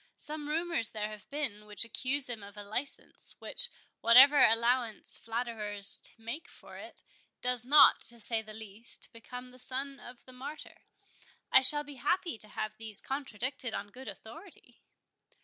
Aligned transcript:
Some 0.15 0.49
rumours 0.49 0.89
there 0.89 1.09
have 1.09 1.29
been 1.29 1.67
which 1.67 1.85
accuse 1.85 2.27
him 2.27 2.41
of 2.41 2.57
a 2.57 2.63
license, 2.63 3.35
which, 3.37 3.69
whatever 3.99 4.43
allowance 4.43 5.19
flatterers 5.19 6.01
make 6.17 6.47
for 6.49 6.75
it, 6.77 7.03
does 7.43 7.65
not, 7.65 8.01
to 8.07 8.19
say 8.19 8.41
the 8.41 8.51
least, 8.51 9.13
become 9.13 9.51
the 9.51 9.59
son 9.59 9.99
of 9.99 10.25
the 10.25 10.33
Martyr—I 10.33 11.61
shall 11.61 11.83
be 11.83 11.97
happy 11.97 12.39
to 12.39 12.47
have 12.47 12.77
these 12.77 12.99
contradicted 12.99 13.75
on 13.75 13.91
good 13.91 14.07
authority." 14.07 14.81